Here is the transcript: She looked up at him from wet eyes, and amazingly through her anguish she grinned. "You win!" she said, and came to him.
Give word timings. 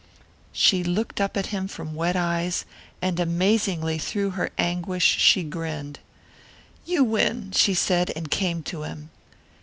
She 0.51 0.83
looked 0.83 1.21
up 1.21 1.37
at 1.37 1.45
him 1.53 1.67
from 1.67 1.93
wet 1.93 2.15
eyes, 2.15 2.65
and 3.03 3.19
amazingly 3.19 3.99
through 3.99 4.31
her 4.31 4.49
anguish 4.57 5.05
she 5.05 5.43
grinned. 5.43 5.99
"You 6.87 7.03
win!" 7.03 7.51
she 7.51 7.75
said, 7.75 8.11
and 8.15 8.31
came 8.31 8.63
to 8.63 8.81
him. 8.81 9.11